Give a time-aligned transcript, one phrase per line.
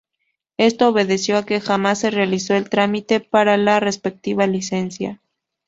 [0.57, 5.21] Esto obedeció a que jamás se realizó el trámite para la respectiva licencia.